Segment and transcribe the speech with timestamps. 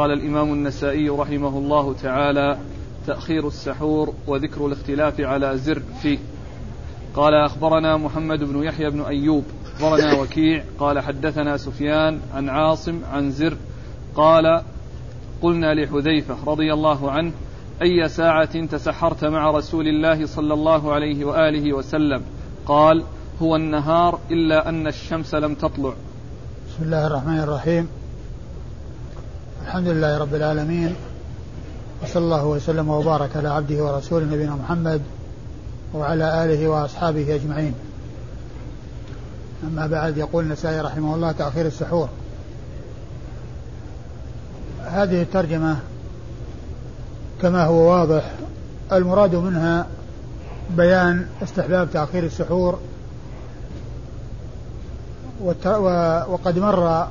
[0.00, 2.58] قال الإمام النسائي رحمه الله تعالى
[3.06, 6.18] تأخير السحور وذكر الاختلاف على زر فيه
[7.14, 9.44] قال أخبرنا محمد بن يحيى بن أيوب
[9.76, 13.56] أخبرنا وكيع قال حدثنا سفيان عن عاصم عن زر
[14.14, 14.62] قال
[15.42, 17.32] قلنا لحذيفة رضي الله عنه
[17.82, 22.22] أي ساعة تسحرت مع رسول الله صلى الله عليه وآله وسلم؟
[22.66, 23.04] قال
[23.42, 25.92] هو النهار إلا أن الشمس لم تطلع.
[26.68, 27.99] بسم الله الرحمن الرحيم.
[29.64, 30.94] الحمد لله رب العالمين
[32.02, 35.02] وصلى الله وسلم وبارك على عبده ورسوله نبينا محمد
[35.94, 37.74] وعلى آله وأصحابه أجمعين.
[39.64, 42.08] أما بعد يقول النسائي رحمه الله تأخير السحور.
[44.84, 45.76] هذه الترجمة
[47.42, 48.32] كما هو واضح
[48.92, 49.86] المراد منها
[50.76, 52.78] بيان استحباب تأخير السحور
[55.40, 57.08] وقد مر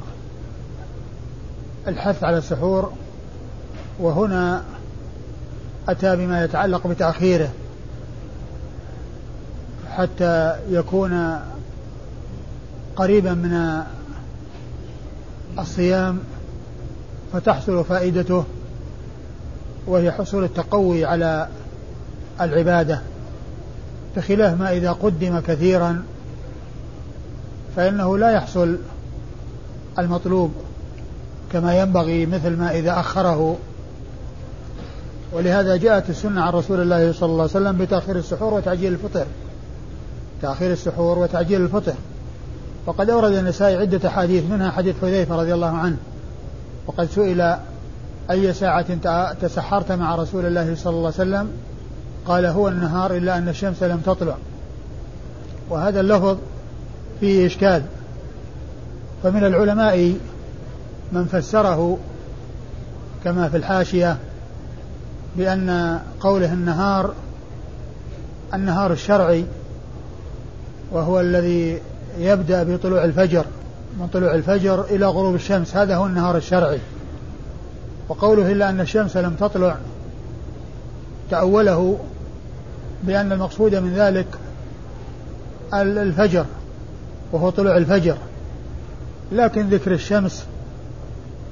[1.88, 2.94] الحث على السحور
[4.00, 4.64] وهنا
[5.90, 7.50] أتى بما يتعلق بتأخيره
[9.90, 11.40] حتى يكون
[12.96, 13.84] قريبا من
[15.60, 16.20] الصيام
[17.34, 18.44] فتحصل فائدته
[19.88, 21.48] وهي حصول التقوي على
[22.42, 23.02] العبادة.
[24.18, 26.04] بخلاف ما إذا قدم كثيرا
[27.76, 28.78] فإنه لا يحصل
[30.00, 30.54] المطلوب.
[31.54, 33.58] كما ينبغي مثل ما إذا أخره.
[35.34, 39.26] ولهذا جاءت السنة عن رسول الله صلى الله عليه وسلم بتأخير السحور وتعجيل الفطر.
[40.42, 41.94] تأخير السحور وتعجيل الفطر.
[42.86, 45.98] وقد أورد النسائي عدة حديث منها حديث حذيفة رضي الله عنه.
[46.88, 47.56] وقد سئل
[48.32, 51.50] أي ساعة تسحرت مع رسول الله صلى الله عليه وسلم؟
[52.26, 54.36] قال هو النهار إلا أن الشمس لم تطلع.
[55.70, 56.38] وهذا اللفظ
[57.20, 57.84] فيه إشكال.
[59.24, 60.14] فمن العلماء
[61.12, 61.98] من فسره
[63.24, 64.18] كما في الحاشية
[65.36, 67.14] بأن قوله النهار
[68.54, 69.46] النهار الشرعي
[70.92, 71.82] وهو الذي
[72.18, 73.46] يبدأ بطلوع الفجر
[74.00, 76.80] من طلوع الفجر إلى غروب الشمس هذا هو النهار الشرعي.
[78.10, 79.78] وقوله إلا أن الشمس لم تطلع
[81.32, 82.00] تأوله
[83.04, 84.28] بأن المقصود من ذلك
[85.74, 86.46] الفجر
[87.32, 88.18] وهو طلوع الفجر.
[89.32, 90.46] لكن ذكر الشمس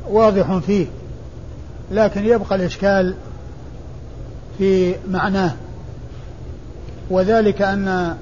[0.09, 0.85] واضح فيه
[1.91, 3.16] لكن يبقى الإشكال
[4.57, 5.53] في معناه.
[7.09, 8.18] وذلك أن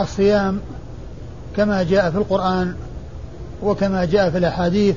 [0.00, 0.60] الصيام
[1.56, 2.74] كما جاء في القرآن
[3.62, 4.96] وكما جاء في الأحاديث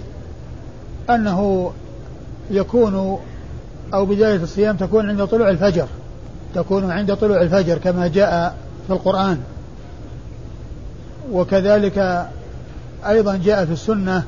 [1.09, 1.71] أنه
[2.51, 3.19] يكون
[3.93, 5.87] أو بداية الصيام تكون عند طلوع الفجر
[6.55, 8.57] تكون عند طلوع الفجر كما جاء
[8.87, 9.39] في القرآن.
[11.31, 12.27] وكذلك
[13.07, 14.23] أيضا جاء في السنة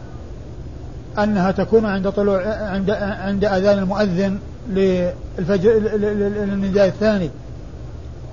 [1.18, 4.40] أنها تكون عند طلوع عند عند أذان المؤذن
[4.70, 7.30] للفجر للنداء الثاني.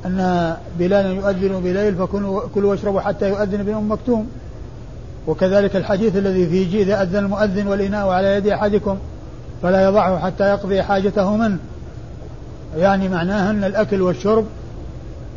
[0.06, 4.28] أن بلالا يؤذن بليل فكلوا كلوا واشربوا حتى يؤذن أم مكتوم.
[5.26, 8.98] وكذلك الحديث الذي فيه إذا أذن المؤذن والإناء على يد أحدكم
[9.62, 11.58] فلا يضعه حتى يقضي حاجته منه.
[12.76, 14.44] يعني معناه أن الأكل والشرب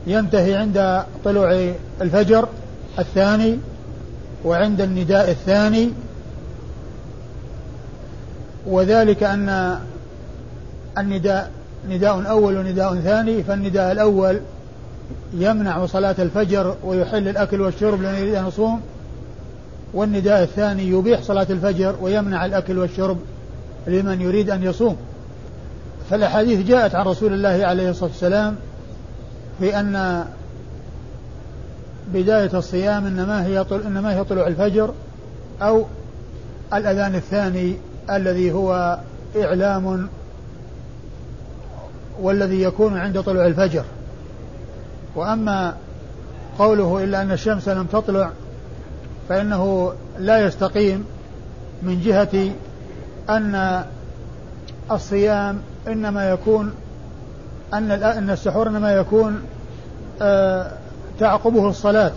[0.08, 1.72] ينتهي عند طلوع
[2.02, 2.48] الفجر
[3.00, 3.60] الثاني
[4.46, 5.92] وعند النداء الثاني
[8.66, 9.80] وذلك أن
[10.98, 11.52] النداء
[11.90, 14.40] نداء أول ونداء ثاني فالنداء الأول
[15.34, 18.82] يمنع صلاة الفجر ويحل الأكل والشرب لمن يريد أن يصوم
[19.94, 23.18] والنداء الثاني يبيح صلاة الفجر ويمنع الأكل والشرب
[23.88, 24.98] لمن يريد أن يصوم
[26.10, 28.56] فالأحاديث جاءت عن رسول الله عليه الصلاة والسلام
[29.60, 30.26] في أن
[32.14, 33.66] بداية الصيام إنما هي.
[33.72, 34.94] إنما هي طلوع الفجر
[35.62, 35.86] أو
[36.74, 37.76] الأذان الثاني
[38.16, 39.00] الذي هو
[39.42, 40.10] إعلام
[42.22, 43.84] والذي يكون عند طلوع الفجر.
[45.16, 45.76] وأما
[46.60, 48.32] قوله إلا أن الشمس لم تطلع
[49.30, 51.06] فإنه لا يستقيم
[51.82, 52.52] من جهة
[53.30, 53.84] أن
[54.92, 56.74] الصيام إنما يكون
[57.74, 59.42] أن أن السحور إنما يكون
[60.22, 60.72] آه
[61.20, 62.12] تعقبه الصلاة.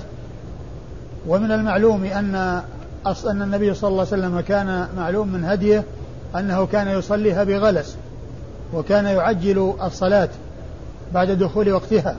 [1.27, 2.63] ومن المعلوم أن
[3.07, 5.85] أن النبي صلى الله عليه وسلم كان معلوم من هديه
[6.37, 7.97] أنه كان يصليها بغلس
[8.75, 10.29] وكان يعجل الصلاة
[11.15, 12.17] بعد دخول وقتها.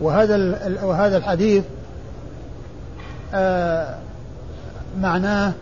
[0.00, 1.64] وهذا وهذا الحديث
[3.34, 3.94] آه
[5.00, 5.52] معناه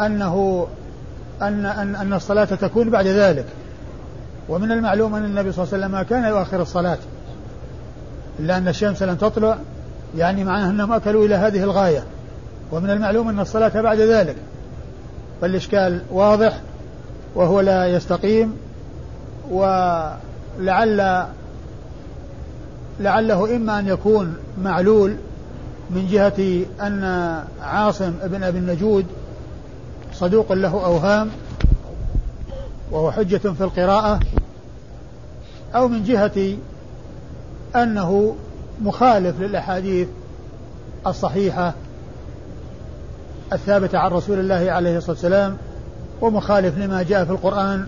[0.00, 0.66] أنه
[1.42, 3.46] أن أن أن الصلاة تكون بعد ذلك.
[4.48, 6.98] ومن المعلوم أن النبي صلى الله عليه وسلم كان يؤخر الصلاة.
[8.38, 9.58] إلا أن الشمس لم تطلع
[10.16, 12.04] يعني معناه أنهم أكلوا إلى هذه الغاية.
[12.72, 14.36] ومن المعلوم أن الصلاة بعد ذلك
[15.40, 16.60] فالإشكال واضح
[17.34, 18.56] وهو لا يستقيم
[19.50, 21.26] ولعل
[23.00, 25.16] لعله إما أن يكون معلول
[25.90, 27.04] من جهة أن
[27.62, 29.06] عاصم بن أبي النجود
[30.12, 31.30] صدوق له أوهام
[32.90, 34.20] وهو حجة في القراءة
[35.74, 36.56] أو من جهة
[37.76, 38.36] أنه
[38.82, 40.08] مخالف للأحاديث
[41.06, 41.74] الصحيحة
[43.52, 45.56] الثابتة عن رسول الله عليه الصلاة والسلام
[46.20, 47.86] ومخالف لما جاء في القرآن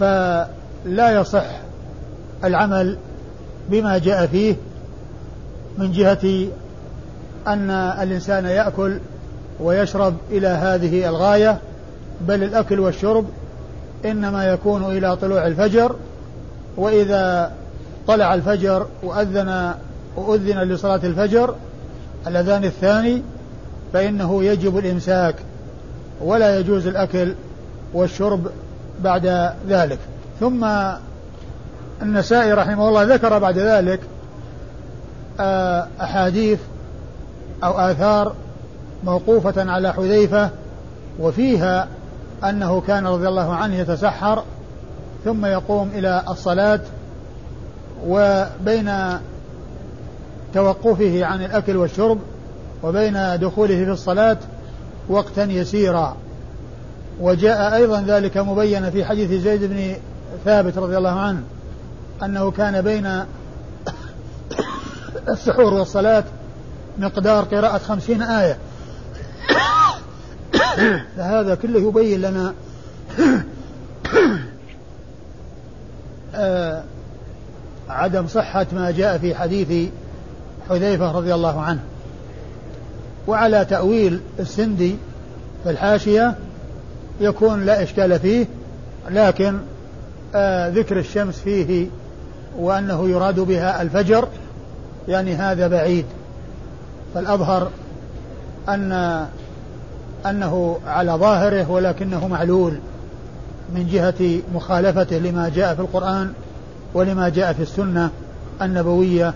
[0.00, 1.46] فلا يصح
[2.44, 2.98] العمل
[3.70, 4.56] بما جاء فيه
[5.78, 6.48] من جهة
[7.46, 8.98] أن الإنسان يأكل
[9.60, 11.58] ويشرب إلى هذه الغاية
[12.20, 13.24] بل الأكل والشرب
[14.04, 15.96] إنما يكون إلى طلوع الفجر
[16.76, 17.52] وإذا
[18.06, 19.74] طلع الفجر وأذن
[20.16, 21.54] وأذن لصلاة الفجر
[22.26, 23.22] الأذان الثاني
[23.92, 25.34] فإنه يجب الإمساك
[26.20, 27.34] ولا يجوز الأكل
[27.94, 28.46] والشرب
[29.02, 29.98] بعد ذلك.
[30.40, 30.66] ثم
[32.02, 34.00] النسائي رحمه الله ذكر بعد ذلك
[35.40, 36.58] آه، أحاديث
[37.64, 38.34] أو آثار
[39.04, 40.50] موقوفة على حذيفة
[41.20, 41.88] وفيها
[42.44, 44.44] أنه كان رضي الله عنه يتسحر
[45.24, 46.80] ثم يقوم إلى الصلاة
[48.06, 48.92] وبين
[50.54, 52.18] توقفه عن الأكل والشرب
[52.82, 54.38] وبين دخوله في الصلاة
[55.08, 56.16] وقتا يسيرا.
[57.20, 59.96] وجاء أيضا ذلك مبينا في حديث زيد بن
[60.44, 61.42] ثابت رضي الله عنه
[62.22, 63.06] أنه كان بين
[65.28, 66.24] السحور والصلاة
[66.98, 68.58] مقدار قراءة خمسين آية.
[71.16, 72.54] فهذا كله يبين لنا
[76.34, 76.82] آه،
[77.88, 79.90] عدم صحة ما جاء في حديث
[80.68, 81.80] حذيفة رضي الله عنه.
[83.26, 84.96] وعلى تأويل السندي
[85.64, 86.34] في الحاشية
[87.20, 88.46] يكون لا إشكال فيه
[89.10, 89.58] لكن
[90.34, 91.86] آه ذكر الشمس فيه
[92.58, 94.28] وأنه يراد بها الفجر
[95.08, 96.04] يعني هذا بعيد.
[97.14, 97.68] فالأظهر
[98.68, 98.92] أن
[100.26, 102.78] أنه على ظاهره ولكنه معلول
[103.74, 106.32] من جهة مخالفته لما جاء في القرآن
[106.94, 108.10] ولما جاء في السنة
[108.62, 109.34] النبوية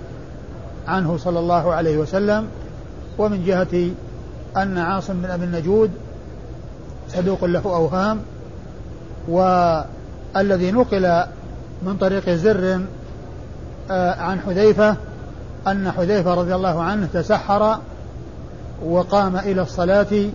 [0.89, 2.47] عنه صلى الله عليه وسلم.
[3.19, 3.91] ومن جهة
[4.57, 5.91] أن عاصم بن أبي النجود
[7.09, 8.21] صدوق له أوهام
[9.29, 11.25] والذي نقل
[11.83, 12.81] من طريق زر
[13.91, 14.97] آه، عن حذيفة
[15.67, 17.79] أن حذيفة رضي الله عنه تسحر
[18.85, 20.31] وقام إلى الصلاة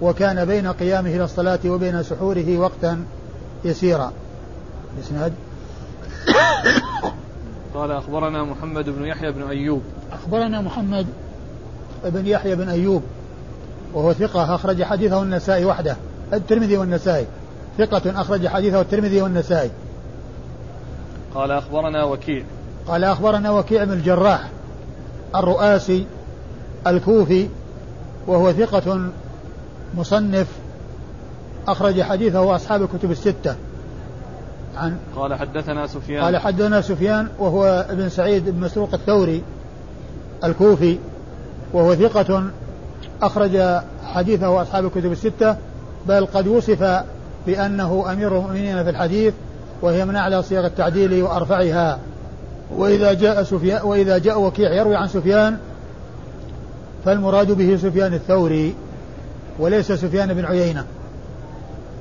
[0.00, 3.04] وكان بين قيامه إلى الصلاة وبين سحوره وقتا
[3.64, 4.12] يسيرا.
[5.00, 5.32] إسناد
[7.74, 9.82] قال أخبرنا محمد بن يحيى بن أيوب.
[10.12, 11.06] أخبرنا محمد
[12.04, 13.02] بن يحيى بن أيوب
[13.94, 15.96] وهو ثقة أخرج حديثه النسائي وحده
[16.32, 17.26] الترمذي والنسائي
[17.78, 19.70] ثقة أخرج حديثه الترمذي والنسائي.
[21.34, 22.44] قال أخبرنا وكيع.
[22.86, 24.48] قال أخبرنا وكيع بن الجراح
[25.34, 26.06] الرؤاسي
[26.86, 27.48] الكوفي
[28.26, 29.10] وهو ثقة
[29.94, 30.48] مصنف
[31.68, 33.56] أخرج حديثه أصحاب الكتب الستة.
[34.76, 36.24] عن قال حدثنا سفيان.
[36.24, 39.42] قال حدثنا سفيان وهو ابن سعيد بن مسروق الثوري
[40.44, 40.98] الكوفي
[41.72, 42.44] وهو ثقة
[43.22, 45.56] أخرج حديثه أصحاب الكتب الستة
[46.08, 47.02] بل قد وصف
[47.46, 49.34] بأنه أمير المؤمنين في الحديث
[49.82, 51.98] وهي من أعلى صيغ التعديل وأرفعها.
[52.76, 55.58] وإذا جاء سفيان وإذا جاء وكيع يروي عن سفيان
[57.04, 58.74] فالمراد به سفيان الثوري
[59.58, 60.84] وليس سفيان بن عيينة.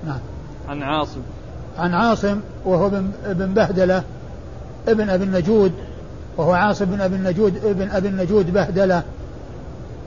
[0.06, 0.20] نعم.
[0.70, 1.20] عن عاصم.
[1.78, 2.88] عن عاصم وهو
[3.26, 4.04] ابن بهدلة
[4.88, 5.72] ابن أبي النجود
[6.38, 9.04] وهو عاصم بن أبي النجود ابن أبي النجود بهدلة.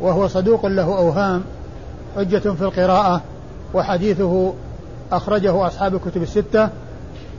[0.03, 1.43] وهو صدوق له أوهام
[2.17, 3.23] حجة في القراءة
[3.75, 4.53] وحديثه
[5.13, 6.69] أخرجه أصحاب الكتب الستة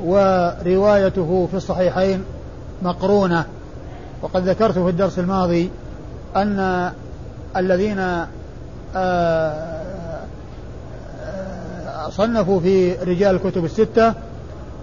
[0.03, 2.24] وروايته في الصحيحين
[2.82, 3.46] مقرونة.
[4.22, 5.70] وقد ذكرت في الدرس الماضي
[6.36, 6.91] أن
[7.58, 8.27] الذين آه،
[11.25, 14.13] آه، صنفوا في رجال الكتب الستة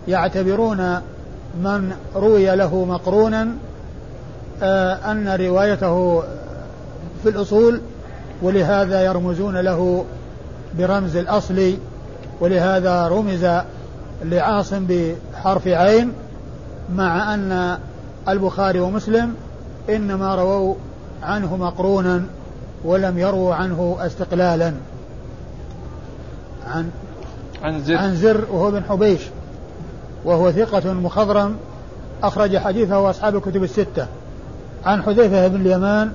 [0.09, 1.01] يعتبرون
[1.63, 3.49] من روي له مقرونا
[4.63, 6.23] آه، أن روايته
[7.23, 7.81] في الأصول
[8.43, 10.05] ولهذا يرمزون له
[10.79, 11.75] برمز الأصل
[12.41, 13.47] ولهذا رمز
[14.25, 16.13] لعاصم بحرف عين
[16.95, 17.79] مع أن
[18.29, 19.35] البخاري ومسلم
[19.89, 20.75] إنما رووا
[21.23, 22.23] عنه مقرونا
[22.85, 24.75] ولم يروا عنه استقلالا.
[26.67, 26.91] عن
[27.63, 27.97] عن زر.
[27.97, 29.21] عن زر وهو بن حبيش
[30.25, 31.57] وهو ثقة مخضرم
[32.23, 34.07] أخرج حديثه أصحاب الكتب الستة.
[34.85, 36.13] عن حذيفة بن اليمان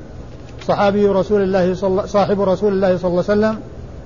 [0.67, 3.59] صحابي رسول الله صلى صاحب رسول الله صلى الله عليه وسلم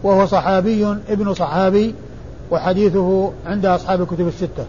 [0.04, 1.96] وهو صحابي ابن صحابي
[2.52, 4.66] وحديثه عند أصحاب الكتب الستة.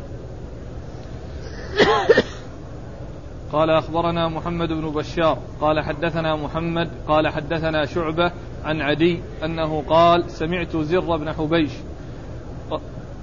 [3.52, 8.32] قال أخبرنا محمد بن بشار قال حدثنا محمد قال حدثنا شعبة
[8.64, 11.70] عن عدي أنه قال سمعت زر بن حبيش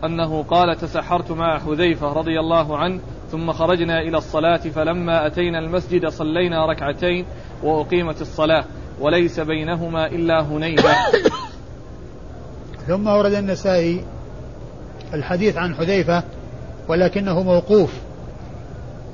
[0.03, 2.99] أنه قال تسحرت مع حذيفة رضي الله عنه
[3.31, 7.25] ثم خرجنا إلى الصلاة فلما أتينا المسجد صلينا ركعتين
[7.63, 8.65] وأقيمت الصلاة
[8.99, 10.95] وليس بينهما إلا هنيبة
[12.87, 14.05] ثم ورد النسائي
[15.13, 16.23] الحديث عن حذيفة
[16.87, 17.93] ولكنه موقوف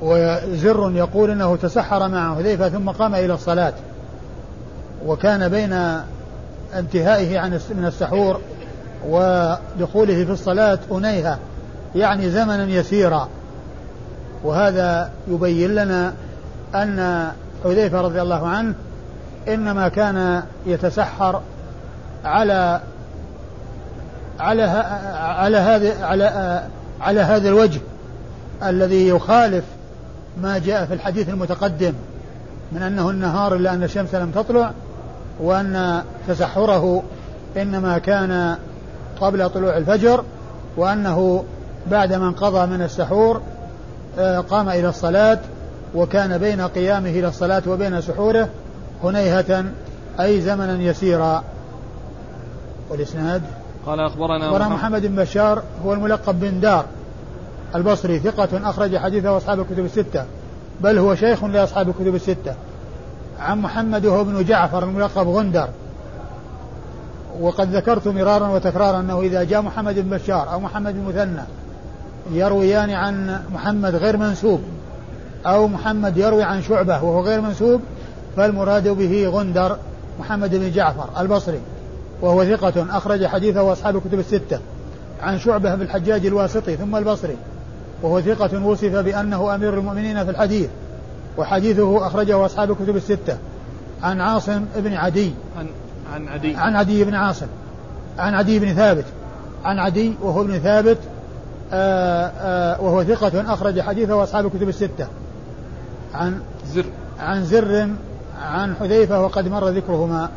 [0.02, 3.74] وزر يقول إنه تسحر مع حذيفة ثم قام إلى الصلاة
[5.06, 5.74] وكان بين
[6.80, 8.42] انتهائه عن من السحور
[9.08, 11.40] ودخوله في الصلاة أنيهة
[11.96, 13.30] يعني زمنا يسيرا.
[14.44, 16.14] وهذا يبين لنا
[16.76, 17.28] أن
[17.64, 18.74] حذيفة رضي الله عنه
[19.48, 21.42] إنما كان يتسحر
[22.26, 22.82] على
[24.40, 24.64] على
[25.14, 26.64] على هذا على
[27.02, 27.82] على هذا الوجه
[28.64, 29.64] الذي يخالف
[30.42, 31.94] ما جاء في الحديث المتقدم
[32.72, 34.72] من أنه النهار إلا أن الشمس لم تطلع
[35.40, 37.04] وأن تسحره
[37.58, 38.58] إنما كان
[39.22, 40.24] قبل طلوع الفجر
[40.78, 41.44] وأنه
[41.92, 43.42] بعدما انقضى من السحور
[44.20, 45.40] آه، قام إلى الصلاة
[45.96, 48.50] وكان بين قيامه إلى الصلاة وبين سحوره
[49.04, 49.66] هنيهة
[50.20, 51.44] أي زمنا يسيرا.
[52.90, 53.42] والإسناد؟
[53.86, 55.06] قال أخبرنا أخبرنا محمد.
[55.06, 56.86] بن بشار هو الملقب بن دار
[57.76, 60.26] البصري ثقة أخرج حديثه أصحاب الكتب الستة
[60.82, 62.56] بل هو شيخ لأصحاب الكتب الستة.
[63.40, 65.70] عن محمد وهو ابن جعفر الملقب غندر.
[67.40, 71.44] وقد ذكرت مرارا وتكرارا أنه إذا جاء محمد بن بشار أو محمد بن مثنى
[72.32, 74.62] يرويان عن محمد غير منسوب.
[75.46, 77.82] أو محمد يروي عن شعبة وهو غير منسوب
[78.38, 79.78] فالمراد به غندر
[80.20, 81.60] محمد بن جعفر البصري
[82.22, 84.60] وهو ثقة أخرج حديثه أصحاب الكتب الستة
[85.22, 87.38] عن شعبة بن الحجاج الواسطي ثم البصري
[88.02, 90.70] وهو ثقة وصف بأنه أمير المؤمنين في الحديث
[91.38, 93.38] وحديثه أخرجه أصحاب الكتب الستة
[94.04, 95.68] عن عاصم بن عدي عن
[96.14, 96.56] عن عدي.
[96.56, 97.48] عن عدي بن عاصم
[98.20, 99.06] عن عدي بن ثابت
[99.64, 100.98] عن عدي وهو ابن ثابت
[101.74, 105.08] آآ آآ وهو ثقة أخرج حديثه أصحاب الكتب الستة.
[106.14, 106.86] عن زر.
[107.20, 107.90] عن زر
[108.42, 110.30] عن حذيفة وقد مر ذكرهما.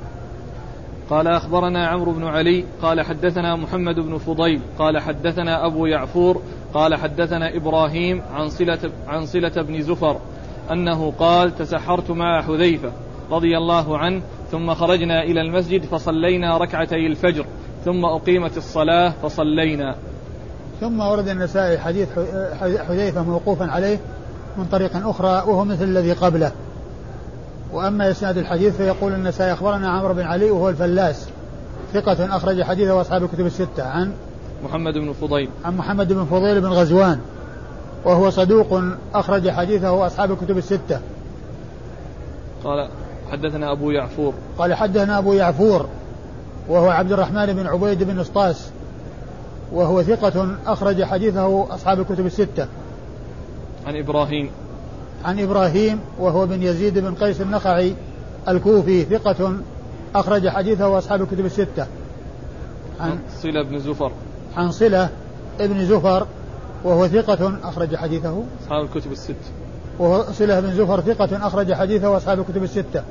[1.10, 6.42] قال أخبرنا عمرو بن علي قال حدثنا محمد بن فضيل قال حدثنا أبو يعفور
[6.74, 8.78] قال حدثنا إبراهيم عن صلة,
[9.08, 10.20] عن صلة بن زفر
[10.72, 12.92] أنه قال تسحرت مع حذيفة
[13.30, 17.46] رضي الله عنه ثم خرجنا إلى المسجد فصلينا ركعتي الفجر
[17.84, 19.94] ثم أقيمت الصلاة فصلينا.
[20.80, 22.08] ثم ورد النسائي حديث
[22.88, 23.98] حذيفة موقوفا عليه
[24.58, 26.52] من طريق أخرى وهو مثل الذي قبله.
[27.72, 31.26] وأما إسناد الحديث فيقول النسائي أخبرنا عمرو بن علي وهو الفلاس.
[31.92, 34.12] ثقة أخرج حديثه أصحاب الكتب الستة عن
[34.64, 35.48] محمد بن فضيل.
[35.64, 37.20] عن محمد بن فضيل بن غزوان.
[38.04, 38.82] وهو صدوق
[39.14, 41.00] أخرج حديثه أصحاب الكتب الستة.
[42.64, 42.88] قال
[43.30, 44.34] حدثنا أبو يعفور.
[44.58, 45.86] قال حدثنا أبو يعفور.
[46.68, 48.70] وهو عبد الرحمن بن عبيد بن اسطاس.
[49.72, 52.66] وهو ثقة أخرج حديثه أصحاب الكتب الستة.
[53.86, 54.50] عن إبراهيم.
[55.24, 57.94] عن إبراهيم وهو بن يزيد بن قيس النخعي
[58.48, 59.56] الكوفي ثقة
[60.14, 61.86] أخرج حديثه أصحاب الكتب الستة.
[63.00, 64.12] عن صلة بن زفر.
[64.56, 65.10] عن صلة
[65.60, 66.26] ابن زفر
[66.84, 68.42] وهو ثقة أخرج حديثه.
[68.62, 69.34] أصحاب الكتب الست
[69.98, 73.02] وهو صلة بن زفر ثقة أخرج حديثه أصحاب الكتب الستة.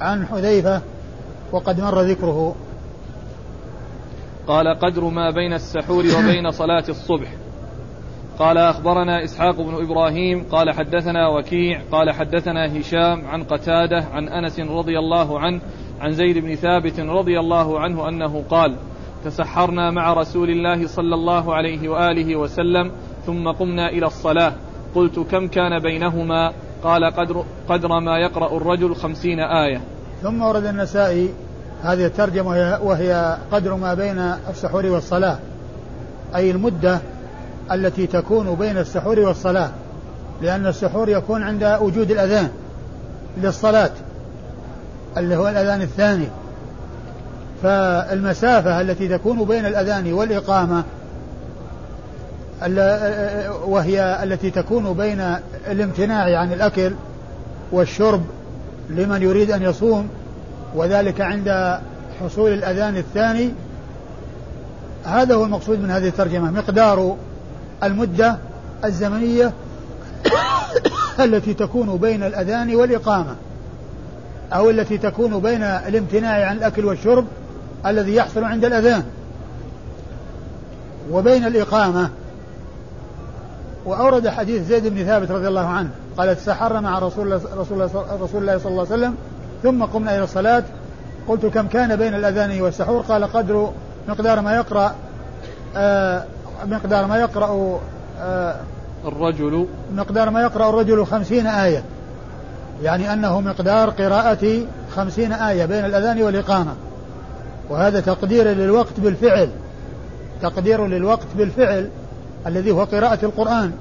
[0.00, 0.80] عن حذيفة
[1.52, 2.54] وقد مر ذكره.
[4.46, 7.32] قال قدر ما بين السحور وبين صلاة الصبح.
[8.38, 14.60] قال أخبرنا إسحاق بن إبراهيم قال حدثنا وكيع قال حدثنا هشام عن قتادة عن أنس
[14.60, 15.60] رضي الله عنه
[16.00, 18.76] عن زيد بن ثابت رضي الله عنه أنه قال
[19.24, 22.90] تسحرنا مع رسول الله صلى الله عليه وآله وسلم
[23.26, 24.52] ثم قمنا إلى الصلاة.
[24.94, 29.80] قلت كم كان بينهما؟ قال قدر, قدر ما يقرأ الرجل خمسين آية.
[30.22, 31.30] ثم ورد النسائي
[31.82, 35.38] هذه الترجمة وهي قدر ما بين السحور والصلاة
[36.34, 37.00] أي المدة
[37.72, 39.70] التي تكون بين السحور والصلاة
[40.42, 42.48] لأن السحور يكون عند وجود الأذان
[43.42, 43.90] للصلاة
[45.16, 46.28] اللي هو الأذان الثاني.
[47.62, 50.84] فالمسافة التي تكون بين الأذان والإقامة
[53.66, 55.36] وهي التي تكون بين
[55.70, 56.92] الامتناع عن الأكل
[57.72, 58.22] والشرب
[58.90, 60.08] لمن يريد أن يصوم
[60.74, 61.78] وذلك عند
[62.20, 63.50] حصول الأذان الثاني.
[65.04, 67.16] هذا هو المقصود من هذه الترجمة مقدار
[67.82, 68.38] المدة
[68.84, 69.52] الزمنية
[71.20, 73.36] التي تكون بين الأذان والإقامة
[74.52, 77.26] أو التي تكون بين الامتناع عن الأكل والشرب
[77.86, 79.04] الذي يحصل عند الأذان
[81.10, 82.10] وبين الإقامة.
[83.84, 88.06] وأورد حديث زيد بن ثابت رضي الله عنه قال تسحرنا مع رسول الله, رسول الله,
[88.20, 89.14] رسول الله صلى الله عليه وسلم
[89.62, 90.64] ثم قمنا إلى الصلاة.
[91.28, 93.72] قلت كم كان بين الأذان والسحور؟ قال قدر
[94.08, 94.94] مقدار ما يقرأ
[95.76, 96.24] آه
[96.66, 97.80] مقدار ما يقرأ
[98.20, 98.56] آه
[99.04, 99.66] الرجل.
[99.94, 101.82] مقدار ما يقرأ الرجل خمسين آية.
[102.82, 106.72] يعني أنه مقدار قراءة خمسين آية بين الأذان والإقامة.
[107.70, 109.48] وهذا تقدير للوقت بالفعل.
[110.42, 111.88] تقدير للوقت بالفعل
[112.46, 113.72] الذي هو قراءة القرآن.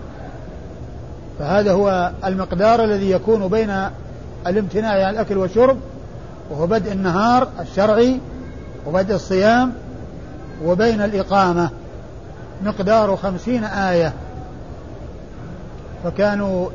[1.40, 3.88] فهذا هو المقدار الذي يكون بين
[4.48, 5.78] الامتناع عن الأكل والشرب
[6.52, 8.20] وهو بدء النهار الشرعي
[8.88, 9.74] وبدء الصيام
[10.66, 11.70] وبين الإقامة.
[12.64, 14.14] مقدار خمسين آية.
[16.04, 16.70] فكانوا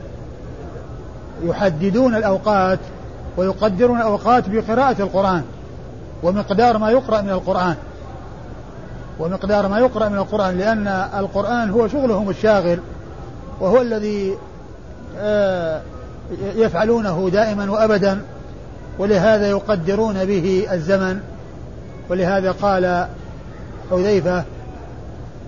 [1.42, 2.78] يحددون الأوقات
[3.36, 5.42] ويقدرون الأوقات بقراءة القرآن
[6.22, 7.76] ومقدار ما يقرأ من القرآن.
[9.18, 10.86] ومقدار ما يقرأ من القرآن لأن
[11.18, 12.78] القرآن هو شغلهم الشاغل
[13.60, 14.34] وهو الذي
[15.18, 15.80] آه،
[16.54, 18.22] يفعلونه دائما وأبدا
[18.98, 21.20] ولهذا يقدرون به الزمن.
[22.08, 23.06] ولهذا قال
[23.90, 24.44] حذيفة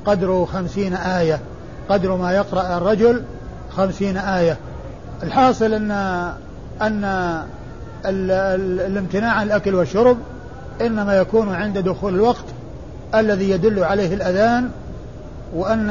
[0.07, 1.40] قدر خمسين آية
[1.88, 3.23] قدر ما يقرأ الرجل
[3.71, 4.57] خمسين آية.
[5.23, 5.90] الحاصل أن
[6.83, 7.04] أن
[8.04, 10.19] الامتناع عن الأكل والشرب
[10.80, 12.45] إنما يكون عند دخول الوقت
[13.14, 14.71] الذي يدل عليه الأذان
[15.54, 15.90] وأن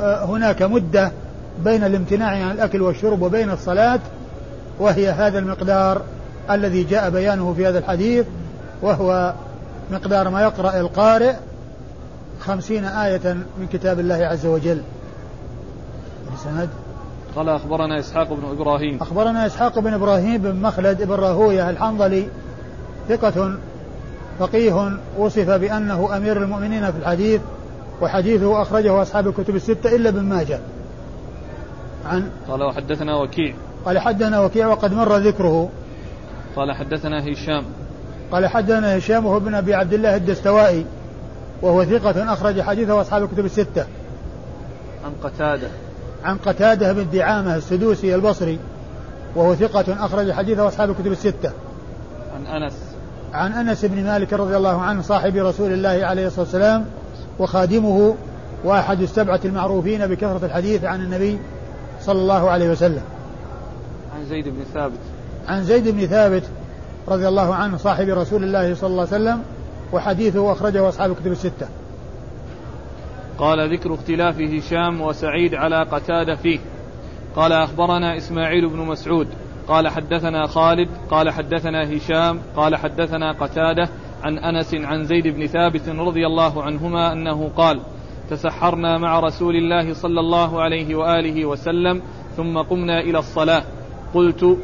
[0.00, 1.12] آه، هناك مدة
[1.64, 4.00] بين الامتناع عن الأكل والشرب وبين الصلاة
[4.78, 6.02] وهي هذا المقدار
[6.50, 8.26] الذي جاء بيانه في هذا الحديث
[8.82, 9.34] وهو
[9.90, 11.34] مقدار ما يقرأ القارئ
[12.42, 14.82] خمسين آية من كتاب الله عز وجل.
[16.34, 16.68] السند
[17.36, 18.98] قال أخبرنا إسحاق بن إبراهيم.
[19.00, 22.26] أخبرنا إسحاق بن إبراهيم بن مخلد بن راهوية الحنظلي
[23.08, 23.58] ثقة
[24.38, 27.40] فقيه وصف بأنه أمير المؤمنين في الحديث
[28.00, 30.60] وحديثه أخرجه أصحاب الكتب الستة إلا ابن ماجه.
[32.06, 33.54] عن قال وحدثنا وكيع.
[33.84, 35.68] قال حدثنا وكيع وقد مر ذكره.
[36.56, 37.64] قال حدثنا هشام.
[38.32, 40.86] قال حدثنا هشام وهو ابن أبي عبد الله الدستوائي.
[41.62, 43.86] وهو ثقة أخرج حديثه أصحاب الكتب الستة.
[45.04, 45.68] عن قتادة.
[46.24, 48.58] عن قتادة بن دعامة السدوسي البصري
[49.36, 51.52] وهو ثقة أخرج حديثه أصحاب الكتب الستة.
[52.34, 52.72] عن أنس.
[53.32, 56.84] عن أنس بن مالك رضي الله عنه صاحب رسول الله عليه الصلاة والسلام
[57.38, 58.14] وخادمه
[58.64, 61.38] وأحد السبعة المعروفين بكثرة الحديث عن النبي
[62.00, 63.02] صلى الله عليه وسلم.
[64.16, 64.98] عن زيد بن ثابت.
[65.48, 66.42] عن زيد بن ثابت
[67.08, 69.42] رضي الله عنه صاحب رسول الله صلى الله عليه وسلم
[69.92, 71.68] وحديثه أخرجه أصحاب الكتب الستة.
[73.38, 76.58] قال ذكر اختلاف هشام وسعيد على قتادة فيه.
[77.36, 79.28] قال أخبرنا إسماعيل بن مسعود.
[79.68, 83.88] قال حدثنا خالد قال حدثنا هشام قال حدثنا قتادة
[84.22, 87.80] عن أنس عن زيد بن ثابت رضي الله عنهما أنه قال
[88.30, 92.02] تسحرنا مع رسول الله صلى الله عليه وآله وسلم
[92.36, 93.62] ثم قمنا إلى الصلاة.
[94.14, 94.58] قلت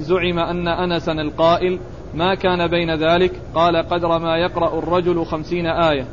[0.00, 1.78] زعم أن أنسا القائل
[2.14, 6.06] ما كان بين ذلك؟ قال قدر ما يقرأ الرجل خمسين آية.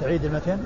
[0.00, 0.58] تعيد المتن.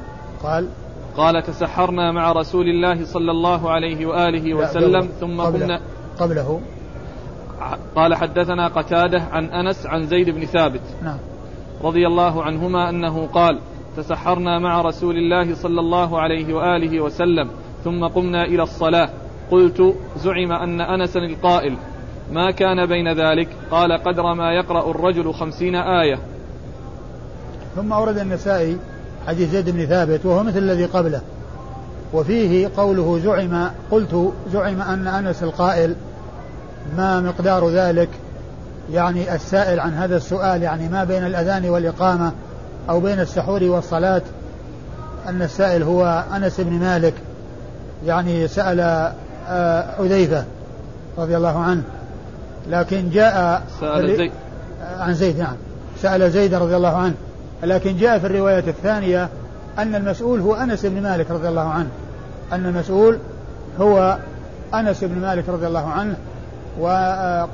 [0.43, 0.69] قال
[1.17, 5.65] قال تسحرنا مع رسول الله صلى الله عليه وآله وسلم ثم قبله.
[5.65, 5.81] قمنا
[6.19, 6.61] قبله.
[7.97, 11.19] قال حدثنا قتادة عن أنس عن زيد بن ثابت نعم.
[11.85, 13.59] رضي الله عنهما أنه قال
[13.97, 17.51] تسحرنا مع رسول الله صلى الله عليه وآله وسلم
[17.85, 19.09] ثم قمنا إلى الصلاة.
[19.51, 21.77] قلت زعم أن أنسا القائل.
[22.33, 26.19] ما كان بين ذلك؟ قال قدر ما يقرأ الرجل خمسين آية.
[27.77, 28.77] ثم أورد النسائي
[29.27, 31.21] حديث زيد بن ثابت وهو مثل الذي قبله.
[32.13, 35.95] وفيه قوله زعم قلت زعم أن أنس القائل
[36.97, 38.09] ما مقدار ذلك؟
[38.93, 42.33] يعني السائل عن هذا السؤال يعني ما بين الأذان والإقامة
[42.91, 44.23] أو بين السحور والصلاة؟
[45.29, 47.15] أن السائل هو أنس بن مالك
[48.07, 49.11] يعني سأل
[49.49, 50.45] آه، حذيفة
[51.19, 51.83] رضي الله عنه.
[52.69, 54.33] لكن جاء سأل زيد.
[54.99, 55.57] عن زيد نعم.
[56.03, 57.15] سأل زيد رضي الله عنه.
[57.63, 59.29] لكن جاء في الرواية الثانية
[59.79, 61.89] أن المسؤول هو أنس بن مالك رضي الله عنه.
[62.53, 63.19] أن المسؤول
[63.81, 64.19] هو
[64.75, 66.17] أنس بن مالك رضي الله عنه.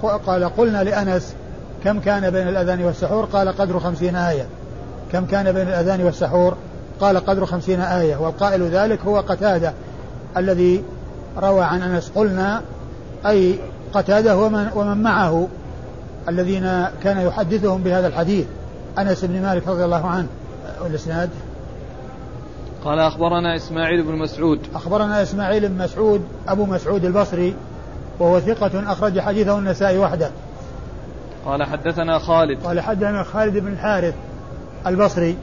[0.02, 1.34] وقال قلنا لأنس
[1.84, 4.46] كم كان بين الأذان والسحور؟ قال قدر خمسين آية.
[5.12, 6.56] كم كان بين الأذان والسحور؟
[7.00, 8.16] قال قدر خمسين آية.
[8.16, 9.72] والقائل ذلك هو قتادة
[10.36, 10.84] الذي
[11.38, 12.12] روى عن أنس.
[12.14, 12.62] قلنا
[13.26, 13.58] أي
[13.94, 15.48] قتادة ومن, ومن معه
[16.28, 18.46] الذين كان يحدثهم بهذا الحديث.
[18.98, 20.26] أنس بن مالك رضي الله عنه.
[20.82, 21.30] والإسناد؟
[22.84, 24.60] قال أخبرنا إسماعيل بن مسعود.
[24.74, 27.54] أخبرنا إسماعيل بن مسعود أبو مسعود البصري
[28.18, 30.30] وهو ثقة أخرج حديثه النسائي وحده.
[31.46, 32.66] قال حدثنا خالد.
[32.66, 34.14] قال حدثنا خالد بن الحارث
[34.86, 35.36] البصري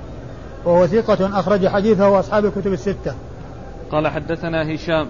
[0.65, 3.13] وهو ثقة أخرج حديثه أصحاب الكتب الستة.
[3.91, 5.07] قال حدثنا هشام.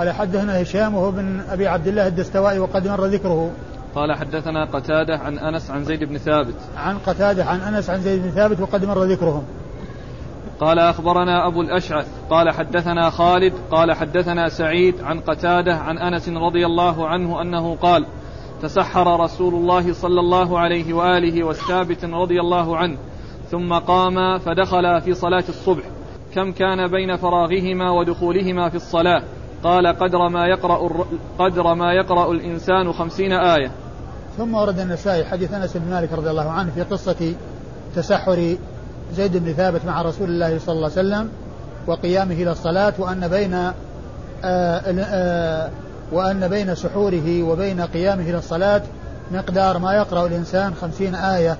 [0.00, 3.50] قال حدثنا هشام وهو بن أبي عبد الله الدستوائي وقد مر ذكره.
[3.94, 6.54] قال حدثنا قتادة عن أنس عن زيد بن ثابت.
[6.76, 9.42] عن قتادة عن أنس عن زيد بن ثابت وقد مر ذكرهم.
[10.60, 12.06] قال أخبرنا أبو الأشعث.
[12.30, 13.52] قال حدثنا خالد.
[13.70, 18.06] قال حدثنا سعيد عن قتادة عن أنس رضي الله عنه أنه قال
[18.62, 22.96] تسحر رسول الله صلى الله عليه وآله والثابت رضي الله عنه
[23.50, 25.84] ثم قام فدخل في صلاة الصبح.
[26.34, 29.22] كم كان بين فراغهما ودخولهما في الصلاة.
[29.64, 31.04] قال قدر ما يقرأ
[31.38, 33.70] قدر ما يقرأ الإنسان خمسين آية.
[34.38, 37.34] ثم ورد النسائي حديث أنس بن مالك رضي الله عنه في قصة
[37.96, 38.56] تسحر
[39.16, 41.28] زيد بن ثابت مع رسول الله صلى الله عليه وسلم
[41.86, 43.74] وقيامه إلى الصلاة وأن بين آه،
[44.44, 45.70] آآ آه،
[46.12, 48.82] وأن بين سحوره وبين قيامه إلى الصلاة
[49.32, 51.56] مقدار ما يقرأ الإنسان خمسين آية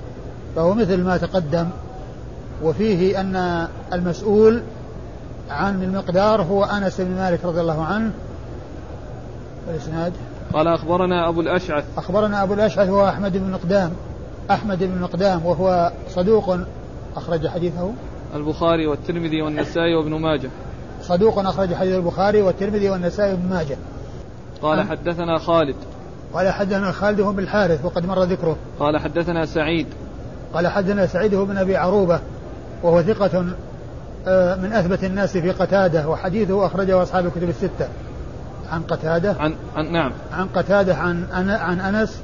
[0.56, 1.68] فهو مثل ما تقدم.
[2.62, 4.62] وفيه أن المسؤول
[5.50, 8.10] عن المقدار هو أنس بن مالك رضي الله عنه.
[9.70, 10.12] الإسناد
[10.52, 11.84] قال أخبرنا أبو الأشعث.
[11.96, 13.92] أخبرنا أبو الأشعث هو أحمد بن مقدام.
[14.50, 16.58] أحمد بن مقدام وهو صدوق
[17.16, 17.92] أخرج حديثه.
[18.34, 20.50] البخاري والترمذي والنسائي وابن ماجه.
[21.02, 23.76] صدوق أخرج حديث البخاري والترمذي والنسائي وابن ماجه.
[24.62, 25.76] قال حدثنا خالد.
[26.34, 28.56] قال حدثنا خالد بن الحارث وقد مر ذكره.
[28.80, 29.86] قال حدثنا سعيد.
[30.54, 32.20] قال حدثنا سعيد بن أبي عروبة
[32.82, 33.44] وهو ثقة
[34.26, 37.88] من أثبت الناس في قتادة وحديثه أخرجه أصحاب الكتب الستة.
[38.70, 39.36] عن قتادة.
[39.40, 40.12] عن, عن نعم.
[40.32, 42.22] عن قتادة عن عن أنس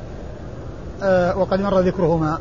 [1.02, 2.38] آه، وقد مر ذكرهما.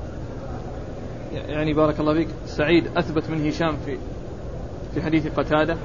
[1.34, 2.28] يعني بارك الله فيك.
[2.48, 3.98] سعيد أثبت من هشام في
[4.94, 5.76] في حديث قتادة؟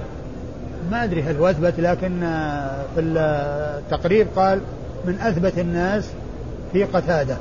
[0.90, 4.60] ما أدري هل هو أثبت لكن آه، في التقرير قال
[5.04, 6.10] من أثبت الناس
[6.72, 7.36] في قتادة.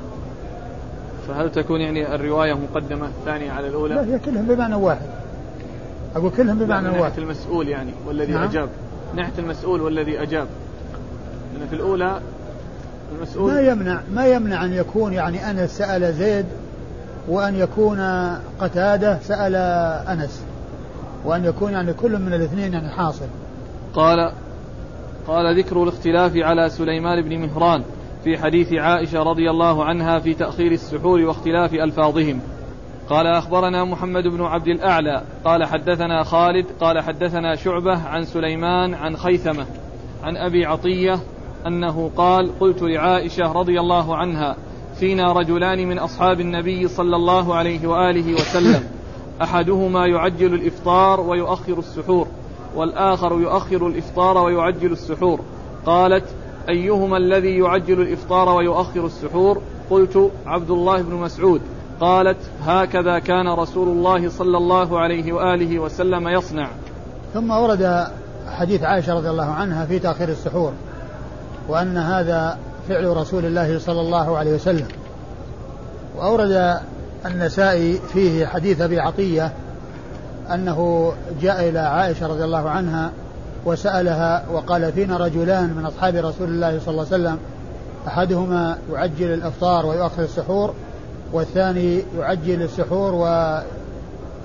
[1.28, 5.19] فهل تكون يعني الرواية مقدمة ثانية على الأولى؟ لا هي كلهم بمعنى واحد.
[6.16, 8.44] أقول كلهم بمعنى واحد ناحية المسؤول يعني والذي نعم.
[8.44, 8.70] أجاب.
[9.16, 10.48] ناحية المسؤول والذي أجاب.
[11.54, 12.22] لأن في الأولى
[13.18, 16.46] المسؤول ما يمنع ما يمنع أن يكون يعني أنس سأل زيد
[17.28, 18.00] وأن يكون
[18.60, 19.56] قتادة سأل
[20.08, 20.44] أنس.
[21.26, 23.26] وأن يكون يعني كل من الاثنين يعني حاصل.
[23.94, 24.32] قال
[25.28, 27.84] قال ذكر الاختلاف على سليمان بن مهران
[28.24, 32.42] في حديث عائشة رضي الله عنها في تأخير السحور واختلاف ألفاظهم.
[33.10, 39.18] قال أخبرنا محمد بن عبد الأعلى قال حدثنا خالد قال حدثنا شعبة عن سليمان عن
[39.18, 39.66] خيثمة
[40.24, 41.20] عن أبي عطية
[41.68, 44.56] أنه قال قلت لعائشة رضي الله عنها
[45.00, 48.84] فينا رجلان من أصحاب النبي صلى الله عليه وآله وسلم
[49.44, 52.28] أحدهما يعجل الإفطار ويؤخر السحور
[52.76, 55.40] والآخر يؤخر الإفطار ويعجل السحور.
[55.86, 56.26] قالت
[56.70, 61.62] أيهما الذي يعجل الإفطار ويؤخر السحور؟ قلت عبد الله بن مسعود.
[62.02, 66.68] قالت هكذا كان رسول الله صلى الله عليه وآله وسلم يصنع.
[67.34, 68.08] ثم ورد
[68.48, 70.74] حديث عائشة رضي الله عنها في تأخير السحور
[71.68, 72.58] وأن هذا
[72.90, 74.88] فعل رسول الله صلى الله عليه وسلم.
[76.18, 76.80] وأورد
[77.26, 79.52] النسائي فيه حديث أبي عطية
[80.54, 83.12] أنه جاء إلى عائشة رضي الله عنها
[83.66, 87.38] وسألها وقال فينا رجلان من أصحاب رسول الله صلى الله عليه وسلم
[88.08, 90.74] أحدهما يعجل الإفطار ويؤخر السحور
[91.34, 93.16] والثاني يعجل السحور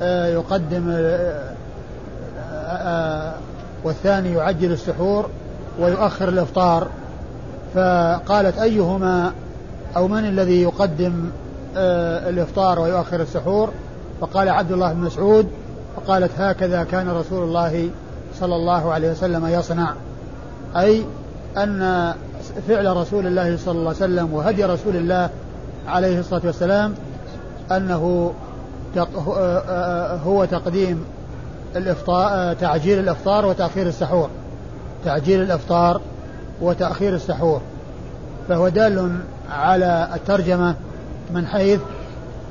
[0.01, 1.55] ويقدم آه،
[2.39, 3.35] آه، آه،
[3.85, 5.29] والثاني يعجل السحور
[5.81, 6.89] ويؤخر الإفطار.
[7.75, 9.33] فقالت أيهما
[9.97, 11.31] أو من الذي يقدم
[11.77, 13.71] الإفطار ويؤخر السحور؟
[14.21, 15.47] فقال عبد الله بن مسعود.
[15.97, 17.89] فقالت هكذا كان رسول الله
[18.41, 19.95] صلى الله عليه وسلم يصنع.
[20.77, 21.05] أي
[21.57, 22.13] أن
[22.69, 25.31] فعل رسول الله صلى الله عليه وسلم وهدي رسول الله
[25.87, 26.95] عليه الصلاة والسلام
[27.73, 28.33] أنه
[30.25, 31.05] هو تقديم
[31.77, 34.29] الإفطار تعجيل الإفطار وتأخير السحور.
[35.05, 36.01] تعجيل الإفطار
[36.61, 37.61] وتأخير السحور.
[38.49, 39.19] فهو دال
[39.51, 40.75] على الترجمة
[41.31, 41.81] من حيث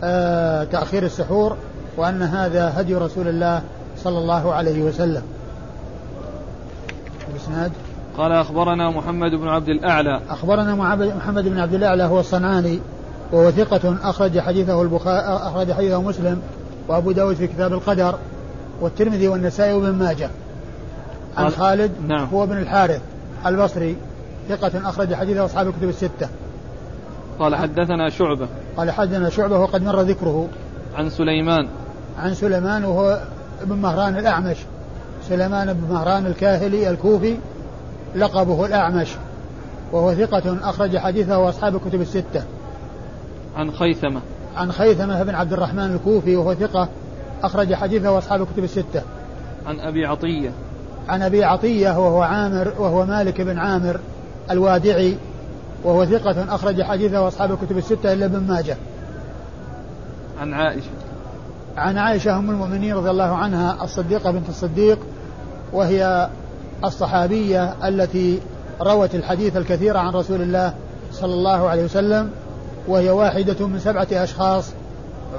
[0.04, 1.58] آه، تأخير السحور
[1.98, 3.62] وأن هذا هدي رسول الله
[3.98, 5.22] صلى الله عليه وسلم.
[7.32, 7.72] الإسناد
[8.18, 10.22] قال أخبرنا محمد بن عبد الأعلى.
[10.30, 10.76] أخبرنا
[11.16, 12.80] محمد بن عبد الأعلى هو الصنعاني.
[13.34, 16.42] وهو ثقة أخرج حديثه البخاري أخرج حديثه مسلم
[16.88, 18.16] وأبو داود في كتاب القدر
[18.82, 20.30] والترمذي والنسائي وابن ماجه.
[21.38, 22.28] عن خالد نعم.
[22.34, 23.02] هو بن الحارث
[23.46, 23.96] البصري
[24.50, 26.30] ثقة أخرج حديثه أصحاب الكتب الستة.
[27.40, 28.48] قال حدثنا شعبة.
[28.78, 30.48] قال حدثنا شعبة وقد مر ذكره.
[30.96, 31.68] عن سليمان.
[32.20, 33.22] عن سليمان وهو
[33.62, 34.58] ابن مهران الأعمش.
[35.30, 37.38] سليمان بن مهران الكاهلي الكوفي
[38.16, 39.10] لقبه الأعمش.
[39.92, 42.44] وهو ثقة أخرج حديثه وأصحاب الكتب الستة.
[43.56, 44.22] عن خيثمة.
[44.56, 46.90] عن خيثمة بن عبد الرحمن الكوفي وهو ثقة
[47.44, 49.02] أخرج حديثه أصحاب الكتب الستة.
[49.66, 50.52] عن أبي عطية.
[51.10, 54.00] عن أبي عطية وهو عامر وهو مالك بن عامر
[54.52, 55.18] الوادعي
[55.84, 58.78] وهو ثقة أخرج حديثه أصحاب الكتب الستة إلا ابن ماجه.
[60.40, 60.90] عن عائشة.
[61.78, 65.00] عن عائشة أم المؤمنين رضي الله عنها الصديقة بنت الصديق
[65.74, 66.30] وهي
[66.86, 68.40] الصحابية التي
[68.82, 70.74] روت الحديث الكثير عن رسول الله
[71.12, 72.30] صلى الله عليه وسلم
[72.88, 74.74] وهي واحدة من سبعة أشخاص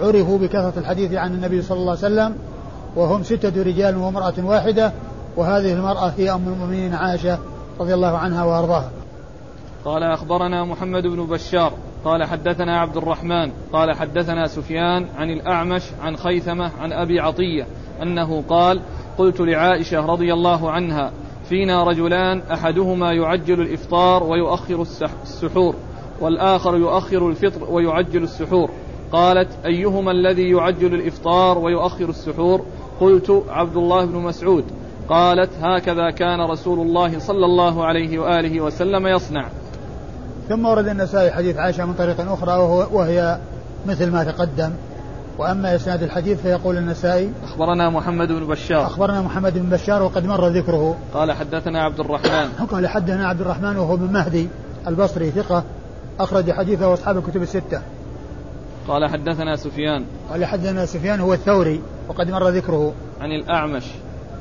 [0.01, 2.37] عرفوا بكثرة الحديث عن النبي صلى الله عليه وسلم
[2.97, 4.93] وهم ستة رجال وامرأة واحدة
[5.37, 7.39] وهذه المرأة هي أم المؤمنين عائشة
[7.81, 8.91] رضي الله عنها وأرضاها.
[9.85, 11.73] قال أخبرنا محمد بن بشار
[12.05, 17.67] قال حدثنا عبد الرحمن قال حدثنا سفيان عن الأعمش عن خيثمة عن أبي عطية
[18.03, 18.81] أنه قال
[19.19, 21.11] قلت لعائشة رضي الله عنها
[21.49, 24.83] فينا رجلان أحدهما يعجل الإفطار ويؤخر
[25.23, 25.75] السحور.
[26.21, 28.71] والآخر يؤخر الفطر ويعجل السحور.
[29.13, 32.65] قالت أيهما الذي يعجل الإفطار ويؤخر السحور؟
[33.01, 34.65] قلت عبد الله بن مسعود.
[35.09, 39.49] قالت هكذا كان رسول الله صلى الله عليه وآله وسلم يصنع.
[40.49, 43.39] ثم ورد النسائي حديث عائشة من طريق أخرى وهو وهي
[43.87, 44.71] مثل ما تقدم.
[45.39, 48.87] وأما إسناد الحديث فيقول النسائي أخبرنا محمد بن بشار.
[48.87, 50.97] أخبرنا محمد بن بشار وقد مر ذكره.
[51.15, 52.67] قال حدثنا عبد الرحمن.
[52.71, 54.49] قال حدثنا عبد الرحمن وهو بن مهدي
[54.87, 55.65] البصري ثقة.
[56.21, 57.83] أخرج حديثه أصحاب الكتب الستة.
[58.89, 60.05] قال حدثنا سفيان.
[60.31, 62.93] قال حدثنا سفيان هو الثوري وقد مر ذكره.
[63.21, 63.85] عن الأعمش.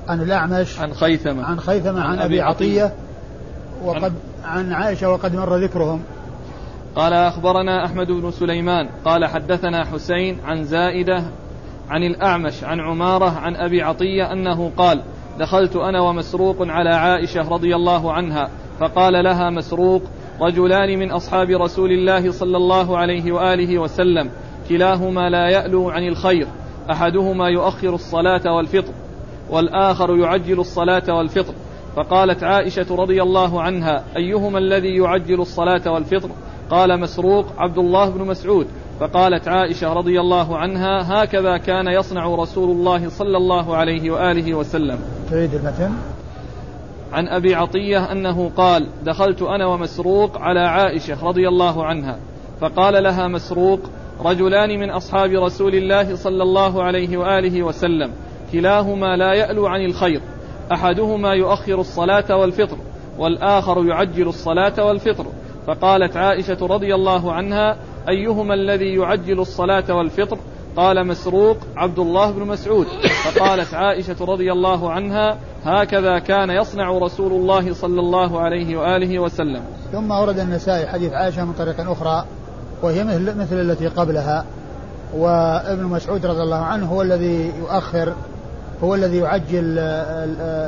[0.07, 0.79] عن الأعمش.
[0.79, 1.43] عن خيثمة.
[1.43, 2.93] عن خيثمة عن, عن أبي عطية, عطية.
[3.83, 6.01] وقد عن, عن عائشة وقد مر ذكرهم.
[6.95, 8.89] قال أخبرنا أحمد بن سليمان.
[9.05, 11.23] قال حدثنا حسين عن زائدة
[11.89, 15.01] عن الأعمش عن عمارة عن أبي عطية أنه قال
[15.39, 20.01] دخلت أنا ومسروق على عائشة رضي الله عنها فقال لها مسروق
[20.41, 24.29] رجلان من أصحاب رسول الله صلى الله عليه وآله وسلم.
[24.69, 26.47] كلاهما لا يألو عن الخير.
[26.91, 28.93] أحدهما يؤخر الصلاة والفطر
[29.49, 31.53] والآخر يعجل الصلاة والفطر.
[31.95, 36.29] فقالت عائشة رضي الله عنها أيهما الذي يعجل الصلاة والفطر؟
[36.69, 38.67] قال مسروق عبد الله بن مسعود.
[38.99, 44.99] فقالت عائشة رضي الله عنها هكذا كان يصنع رسول الله صلى الله عليه وآله وسلم.
[45.31, 45.91] تريد المتن؟
[47.13, 52.19] عن أبي عطية أنه قال دخلت أنا ومسروق على عائشة رضي الله عنها
[52.61, 53.79] فقال لها مسروق
[54.25, 58.11] رجلان من أصحاب رسول الله صلى الله عليه وآله وسلم
[58.51, 60.21] كلاهما لا يألو عن الخير
[60.71, 62.77] أحدهما يؤخر الصلاة والفطر
[63.17, 65.25] والآخر يعجل الصلاة والفطر
[65.67, 67.77] فقالت عائشة رضي الله عنها
[68.09, 70.37] أيهما الذي يعجل الصلاة والفطر؟
[70.75, 72.87] قال مسروق عبد الله بن مسعود
[73.25, 79.61] فقالت عائشة رضي الله عنها هكذا كان يصنع رسول الله صلى الله عليه وآله وسلم.
[79.91, 82.25] ثم ورد النسائي حديث عائشة من طريق أخرى
[82.81, 84.45] وهي مثل, مثل التي قبلها
[85.15, 88.13] وابن مسعود رضي الله عنه هو الذي يؤخر
[88.83, 89.77] هو الذي يعجل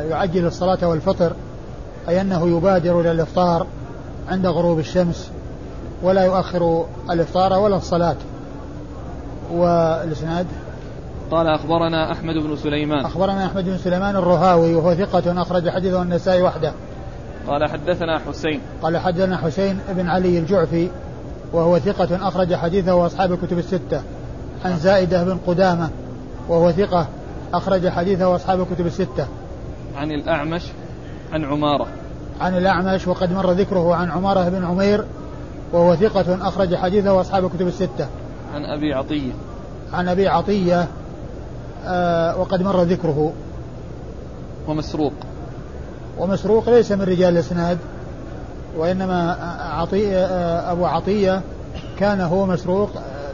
[0.09, 1.33] يعجل الصلاة والفطر
[2.09, 3.67] أي أنه يبادر إلى الإفطار
[4.29, 5.31] عند غروب الشمس
[6.03, 8.15] ولا يؤخر الإفطار ولا الصلاة.
[9.51, 10.47] والإسناد؟
[11.31, 13.05] قال أخبرنا أحمد بن سليمان.
[13.05, 16.73] أخبرنا أحمد بن سليمان الرهاوي وهو ثقة أخرج حديثه النسائي وحده.
[17.47, 18.61] قال حدثنا حسين.
[18.81, 20.89] قال حدثنا حسين بن علي الجعفي
[21.53, 24.01] وهو ثقة أخرج حديثه وأصحاب الكتب الستة.
[24.65, 25.89] عن زائدة بن قدامة
[26.49, 27.07] وهو ثقة
[27.53, 29.27] أخرج حديثه وأصحاب الكتب الستة.
[29.95, 30.63] عن الأعمش
[31.33, 31.87] عن عمارة.
[32.41, 35.05] عن الأعمش وقد مر ذكره عن عمارة بن عمير
[35.73, 38.07] وهو ثقة أخرج حديثه وأصحاب الكتب الستة.
[38.53, 39.31] عن أبي عطية.
[39.93, 40.87] عن أبي عطية
[42.39, 43.33] وقد مر ذكره.
[44.67, 45.13] ومسروق.
[46.17, 47.77] ومسروق ليس من رجال الإسناد
[48.77, 51.41] وإنما عطية آه أبو عطية
[51.99, 52.89] كان هو مسروق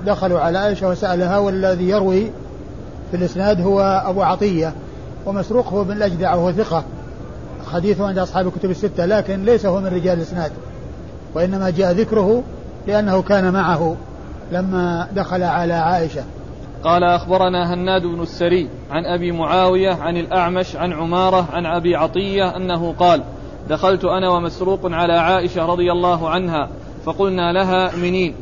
[0.06, 2.32] دخلوا على عائشة وسألها والذي يروي
[3.12, 4.74] في الإسناد هو أبو عطية.
[5.26, 6.84] ومسروق هو بن الأجدع وهو ثقة
[7.74, 10.52] حديثه عند أصحاب الكتب الستة لكن ليس هو من رجال الإسناد
[11.34, 12.44] وإنما جاء ذكره
[12.88, 13.96] لأنه كان معه
[14.52, 16.24] لما دخل على عائشة.
[16.84, 22.56] قال أخبرنا هناد بن السري عن أبي معاوية عن الأعمش عن عمارة عن أبي عطية
[22.56, 23.24] أنه قال
[23.70, 26.70] دخلت أنا ومسروق على عائشة رضي الله عنها
[27.06, 28.36] فقلنا لها منين؟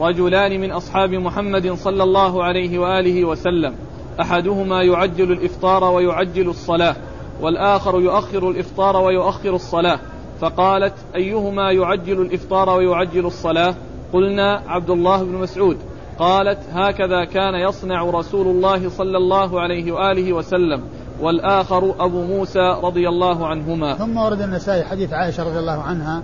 [0.00, 3.74] رجلان من أصحاب محمد صلى الله عليه وآله وسلم
[4.20, 6.96] أحدهما يعجل الإفطار ويعجل الصلاة
[7.40, 9.98] والآخر يؤخر الإفطار ويؤخر الصلاة
[10.40, 13.74] فقالت أيهما يعجل الإفطار ويعجل الصلاة؟
[14.12, 15.76] قلنا عبد الله بن مسعود.
[16.18, 20.82] قالت هكذا كان يصنع رسول الله صلى الله عليه وآله وسلم
[21.20, 23.94] والآخر أبو موسى رضي الله عنهما.
[23.94, 26.22] ثم ورد النسائي حديث عائشة رضي الله عنها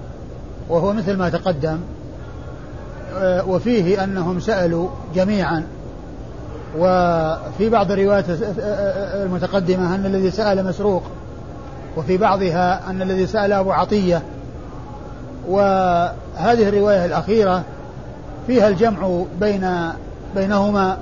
[0.69, 1.79] وهو مثل ما تقدم
[3.47, 5.67] وفيه أنهم سألوا جميعا.
[6.79, 8.25] وفي بعض الروايات
[9.15, 11.03] المتقدمة أن الذي سأل مسروق
[11.97, 14.23] وفي بعضها أن الذي سأل أبو عطية.
[15.49, 17.65] وهذه الرواية الأخيرة
[18.47, 19.93] فيها الجمع بين
[20.35, 20.99] بينهما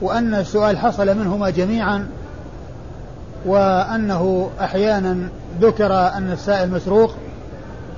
[0.00, 2.08] وأن السؤال حصل منهما جميعا
[3.46, 5.28] وأنه أحيانا
[5.60, 7.14] ذكر أن السائل مسروق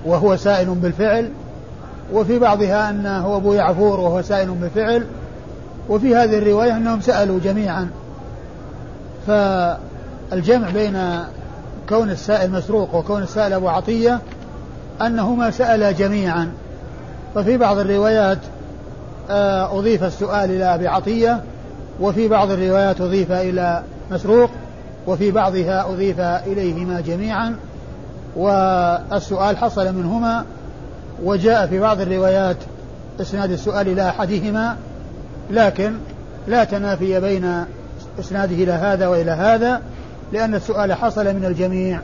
[0.04, 1.30] وهو سائل بالفعل
[2.12, 5.06] وفي بعضها أنه أبو يعفور وهو سائل بالفعل
[5.88, 7.90] وفي هذه الرواية أنهم سألوا جميعا.
[9.26, 11.24] فالجمع بين
[11.88, 14.20] كون السائل مسروق وكون السائل أبو عطية
[15.00, 16.52] أنهما سألا جميعا.
[17.38, 18.38] ففي بعض الروايات
[19.30, 21.42] آه، أضيف السؤال إلى أبي عطية
[22.00, 24.50] وفي بعض الروايات أضيف إلى مسروق
[25.06, 27.56] وفي بعضها أضيف إليهما جميعا
[28.36, 30.44] والسؤال حصل منهما
[31.24, 32.56] وجاء في بعض الروايات
[33.20, 34.76] إسناد السؤال إلى أحدهما
[35.50, 35.94] لكن
[36.48, 37.64] لا تنافي بين
[38.20, 39.82] إسناده إلى هذا وإلى هذا
[40.32, 42.00] لأن السؤال حصل من الجميع.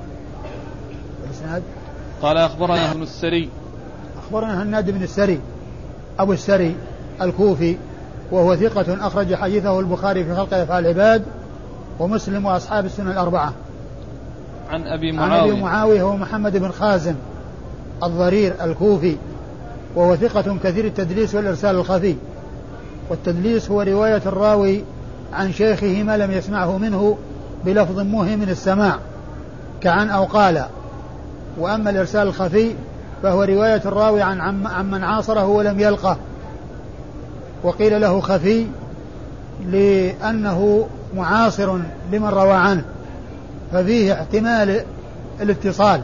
[1.26, 1.62] الإسناد؟
[2.22, 3.50] قال أخبرنا ابن السري
[4.24, 5.40] أخبرنا هناد بن السري
[6.18, 6.76] أبو السري
[7.22, 7.76] الكوفي
[8.30, 11.22] وهو ثقة أخرج حديثه البخاري في خلق أفعال العباد
[11.98, 13.52] ومسلم وأصحاب السنة الأربعة.
[14.70, 16.02] عن أبي معاوية عن أبي معاوية.
[16.02, 17.14] هو محمد بن خازم
[18.02, 19.16] الضرير الكوفي
[19.94, 22.16] وهو ثقة كثير التدليس والإرسال الخفي.
[23.10, 24.84] والتدليس هو رواية الراوي
[25.32, 27.18] عن شيخه ما لم يسمعه منه
[27.64, 28.98] بلفظ موهم من السماع
[29.80, 30.64] كعن أو قال.
[31.58, 32.74] وأما الإرسال الخفي
[33.22, 36.16] فهو رواية الراوي عن, عن من عاصره ولم يلقه.
[37.62, 38.66] وقيل له خفي
[39.66, 41.78] لأنه معاصر
[42.12, 42.84] لمن روى عنه
[43.72, 44.80] ففيه احتمال
[45.40, 46.00] الاتصال.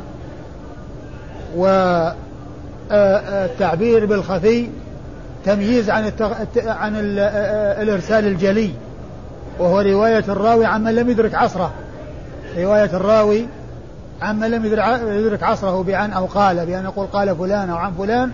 [2.90, 4.66] والتعبير بالخفي
[5.44, 6.32] تمييز عن التغ...
[6.66, 7.18] عن ال...
[7.82, 8.70] الإرسال الجلي
[9.58, 11.72] وهو رواية الراوي عمن لم يدرك عصره.
[12.56, 13.46] رواية الراوي
[14.22, 18.30] عمن لم يدرك عصره بأن أو قال بأن يقول قال فلان أو عن فلان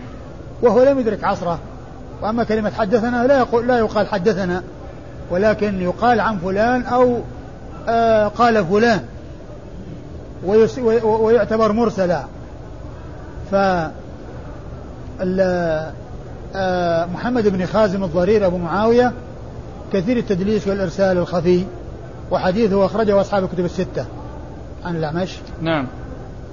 [0.62, 1.58] وهو لم يدرك عصره.
[2.22, 4.62] وأما كلمة حدثنا لا يقول لا يقال حدثنا
[5.30, 7.18] ولكن يقال عن فلان أو
[7.88, 9.00] آه قال فلان.
[11.02, 12.24] ويعتبر مرسلا.
[13.50, 13.54] ف
[16.56, 19.12] آه، محمد بن خازم الضرير أبو معاوية
[19.92, 21.64] كثير التدليس والإرسال الخفي
[22.30, 24.04] وحديثه أخرجه أصحاب الكتب الستة.
[24.84, 25.86] عن الأعمش نعم.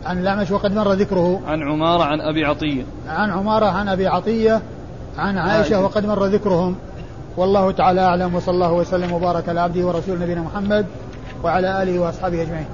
[0.05, 1.41] عن الأعمش وقد مر ذكره.
[1.47, 2.83] عن عمارة عن أبي عطية.
[3.07, 4.61] عن عمارة عن أبي عطية
[5.17, 6.75] عن عائشة وقد مر ذكرهم.
[7.37, 10.85] والله تعالى أعلم وصلى الله وسلم وبارك على عبده ورسول نبينا محمد
[11.43, 12.65] وعلى آله وأصحابه أجمعين.